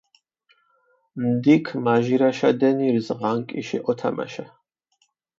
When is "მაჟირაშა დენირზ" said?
1.85-3.07